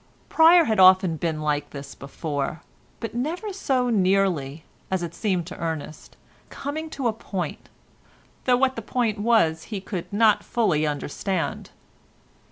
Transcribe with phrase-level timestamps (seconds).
[0.29, 2.63] Pryer had often been like this before,
[2.99, 6.17] but never so nearly, as it seemed to Ernest,
[6.49, 11.69] coming to a point—though what the point was he could not fully understand.